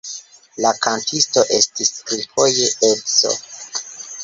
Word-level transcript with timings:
La 0.65 0.71
kantisto 0.85 1.43
estis 1.59 1.93
trifoje 1.99 2.73
edzo. 2.91 3.37